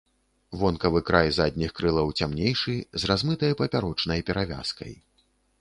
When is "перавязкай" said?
4.31-4.99